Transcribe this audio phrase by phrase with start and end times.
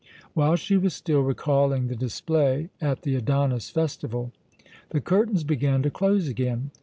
[0.33, 4.31] While she was still recalling the display at the Adonis festival,
[4.89, 6.71] the curtains began to close again.